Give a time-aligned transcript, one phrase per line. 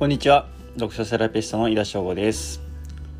[0.00, 0.48] こんにちは。
[0.76, 2.62] 読書セラピストの井田翔吾です。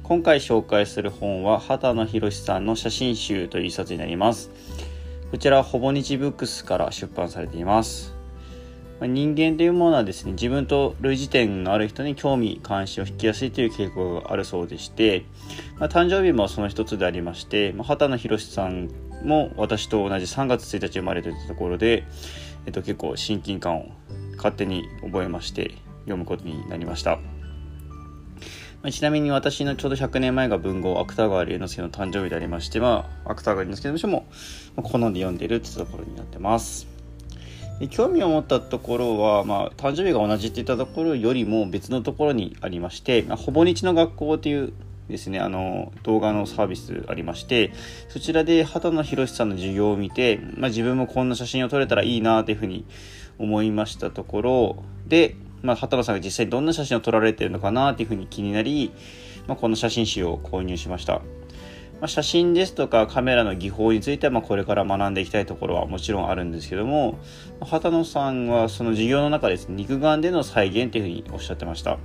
[0.02, 4.50] 今回紹介する本は畑野博さんの写真集という一冊になります。
[5.30, 8.14] こちらはほぼ日ブックスから出版されています。
[9.02, 15.26] 人間というものはですね自分と類似点のある人に興味関心を引きやすいという傾向があるそうでして、
[15.78, 18.88] まあ、誕生日もその一つでありまして、まあ、畑野博さん
[19.22, 22.04] も私と同じ3月1日生まれといったところで、
[22.64, 23.90] えっと、結構親近感を
[24.36, 27.18] 勝手に覚えまして読むことになりました。
[28.90, 34.26] ちなみに私のちょうど100年前が文豪芥川龍之介の誕生日でありまして、まあ、芥川龍之介の書も
[34.76, 36.86] 好んで読んでるってところになってます。
[37.90, 44.72] 興味を持ったところは、まあ、誕生日が同じっていったところよりも別のところにありまして、まあ、ほぼ日の学校という
[45.10, 47.72] ですね、あの、動画のサービスありまして、
[48.08, 52.84] そちらで畑野博さんの授業を見て、まあ、自分もこんな写真を撮れたらいいなというふうに
[53.38, 58.92] 思いましたところで、まあ、畑野さんが実際どんな写真を撮られてるのかなというふうに気になり、
[59.46, 61.22] まあ、この写真集を購入しました。
[62.00, 67.18] まあ、写真ですとかカメラの技法については、まあ、これから学んでいきたいところはもちろんあるんですけども、
[67.60, 71.98] 畑野さんはその授業の中ですね、肉眼での再現というふうにおっしゃってました。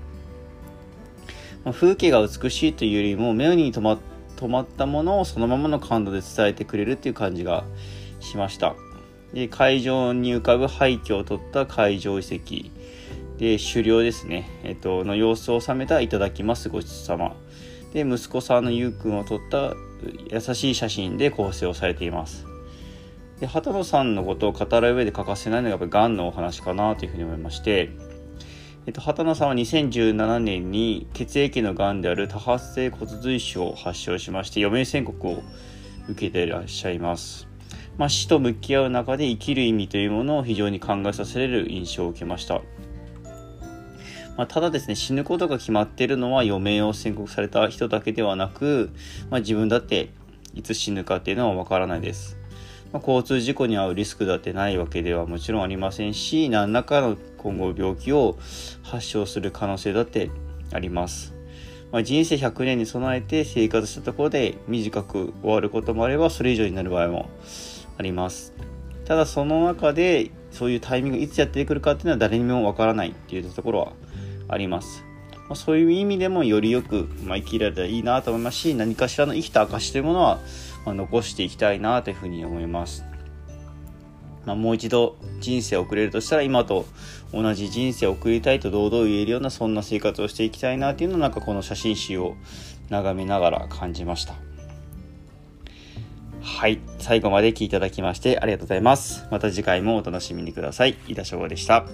[1.64, 3.98] まあ、風景が美しいというよりも、目に留ま
[4.36, 7.64] 止まったものをそのままの感度で伝えてくれるっていう感じが
[8.20, 8.76] しました。
[9.34, 12.70] で会場に浮かぶ廃墟を撮った会場遺跡
[13.38, 17.36] で狩猟ですね、えっと、の様子を収めた「いただきますごちそうさま」
[17.94, 19.74] で息子さんのゆうくんを撮った
[20.30, 22.46] 優しい写真で構成をされています。
[23.40, 27.90] で畑野さんのことを語る上で欠かせないのがやっぱりがんのお話かなというふうに思いまして、
[28.86, 35.44] えっと、畑野さんは2017年に血液のがんである多発性骨髄腫を発症しまして余命宣告を
[36.08, 37.48] 受けていらっしゃいます。
[37.98, 42.62] まあ、死と向き合う中で生きる意味というものを非常に考えさせられる印象を受けました。
[44.38, 48.92] まあ、ただですね、死ぬことが決まっているのは余命を宣告された人だけではなく、
[49.30, 50.10] まあ、自分だって
[50.54, 52.38] いつ死ぬかっていうのはわからないです。
[52.92, 58.38] まあ、交通事故に遭うリスクだってないわけではもちろんありませんし、何らかの今後病気を
[58.84, 60.32] 発症する可能性だって
[60.72, 61.34] あります。
[61.92, 67.30] まあ、人生100年に備えて生活したところで短く終わることもあれば、それ以上になる場合も
[67.98, 68.54] あります。
[69.06, 73.94] ただその中でそういうタイミングいつやってくるかっていうのは誰にもわからないっていうところは
[74.48, 75.04] あります。
[75.48, 80.40] まあ、そういう意味でもよりよく、まあ、生きられたらいいなと思いますし何かしらの生きた証というものは、
[80.86, 83.06] まあ、残していきたいなというふうに思います。
[84.46, 86.86] まあ、もう一度人生を送れるとしたら今と
[87.34, 92.36] 同じ人生を送りたいと堂々言えるようなそんな生活をしていきたいなっていうのをなんかこの写真集を
[92.90, 94.36] 眺めながら感じました。
[96.42, 96.80] はい。
[97.00, 99.26] 最後まで聞いていただきましてありがとうございます。
[99.32, 100.96] また次回もお楽しみにください。
[101.08, 101.86] 井田翔吾でした。